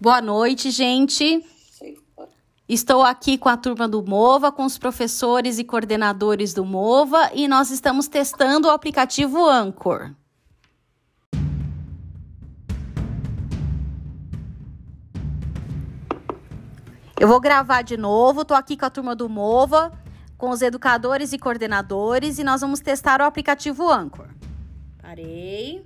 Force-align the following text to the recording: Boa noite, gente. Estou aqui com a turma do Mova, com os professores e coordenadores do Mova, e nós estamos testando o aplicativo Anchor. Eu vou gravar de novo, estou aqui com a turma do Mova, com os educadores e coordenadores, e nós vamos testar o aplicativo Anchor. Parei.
Boa 0.00 0.22
noite, 0.22 0.70
gente. 0.70 1.44
Estou 2.68 3.02
aqui 3.02 3.36
com 3.36 3.48
a 3.48 3.56
turma 3.56 3.88
do 3.88 4.00
Mova, 4.00 4.52
com 4.52 4.64
os 4.64 4.78
professores 4.78 5.58
e 5.58 5.64
coordenadores 5.64 6.54
do 6.54 6.64
Mova, 6.64 7.32
e 7.34 7.48
nós 7.48 7.72
estamos 7.72 8.06
testando 8.06 8.68
o 8.68 8.70
aplicativo 8.70 9.44
Anchor. 9.44 10.14
Eu 17.18 17.26
vou 17.26 17.40
gravar 17.40 17.82
de 17.82 17.96
novo, 17.96 18.42
estou 18.42 18.56
aqui 18.56 18.76
com 18.76 18.86
a 18.86 18.90
turma 18.90 19.16
do 19.16 19.28
Mova, 19.28 19.92
com 20.36 20.50
os 20.50 20.62
educadores 20.62 21.32
e 21.32 21.38
coordenadores, 21.40 22.38
e 22.38 22.44
nós 22.44 22.60
vamos 22.60 22.78
testar 22.78 23.20
o 23.20 23.24
aplicativo 23.24 23.90
Anchor. 23.90 24.28
Parei. 25.02 25.84